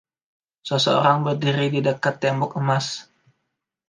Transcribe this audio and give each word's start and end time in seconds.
Seseorang 0.69 1.19
berdiri 1.27 1.65
di 1.75 1.81
dekat 1.87 2.13
tembok 2.23 2.51
emas. 2.61 2.85